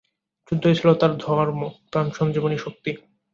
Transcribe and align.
যুদ্ধই 0.47 0.75
ছিল 0.79 0.89
তার 0.93 1.11
ধর্ম, 1.17 1.59
প্রাণ 1.89 2.07
সঞ্জীবনী 2.11 2.57
শক্তি। 2.57 2.91